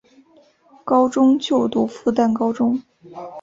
[0.83, 2.81] 高中就读复旦高中。